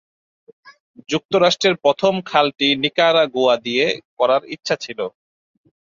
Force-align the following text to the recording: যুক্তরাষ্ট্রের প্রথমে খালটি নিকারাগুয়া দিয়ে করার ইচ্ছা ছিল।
যুক্তরাষ্ট্রের 1.09 1.75
প্রথমে 1.83 2.21
খালটি 2.25 2.67
নিকারাগুয়া 2.83 3.55
দিয়ে 3.65 3.85
করার 4.19 4.41
ইচ্ছা 4.55 4.75
ছিল। 4.83 4.99